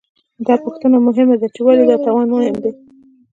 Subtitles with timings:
[0.47, 2.71] دا پوښتنه مهمه ده، چې ولې دا توان مهم دی؟